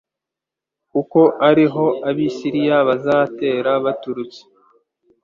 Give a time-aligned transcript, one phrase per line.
[0.91, 1.19] kuko
[1.49, 4.41] ari ho abasiriya bazatera baturutse